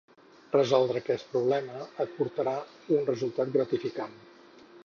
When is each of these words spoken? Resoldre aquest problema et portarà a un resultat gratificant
Resoldre 0.53 1.01
aquest 1.01 1.27
problema 1.33 1.83
et 2.05 2.17
portarà 2.21 2.57
a 2.65 2.99
un 2.99 3.07
resultat 3.13 3.55
gratificant 3.59 4.21